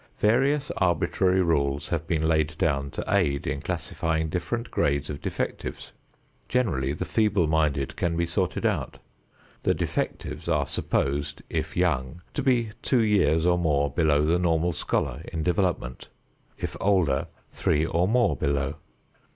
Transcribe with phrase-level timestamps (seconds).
[0.17, 5.91] Various arbitrary rules have been laid down to aid in classifying different grades of defectives.
[6.49, 8.97] Generally the feeble minded can be sorted out.
[9.61, 14.73] The defectives are supposed, if young, to be two years or more below the normal
[14.73, 16.07] scholar in development;
[16.57, 18.77] if older, three or more below.